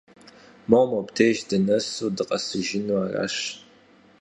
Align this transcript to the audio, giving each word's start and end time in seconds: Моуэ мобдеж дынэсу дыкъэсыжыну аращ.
Моуэ 0.69 0.87
мобдеж 0.91 1.37
дынэсу 1.47 2.07
дыкъэсыжыну 2.15 2.99
аращ. 3.05 3.35